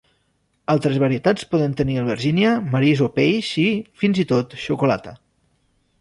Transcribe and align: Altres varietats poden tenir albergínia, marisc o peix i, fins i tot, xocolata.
Altres 0.73 0.95
varietats 1.03 1.45
poden 1.51 1.75
tenir 1.83 1.99
albergínia, 2.03 2.55
marisc 2.73 3.07
o 3.11 3.13
peix 3.19 3.53
i, 3.65 3.69
fins 4.05 4.23
i 4.25 4.29
tot, 4.33 4.57
xocolata. 4.67 5.19